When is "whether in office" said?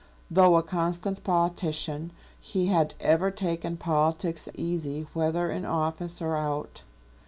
5.13-6.23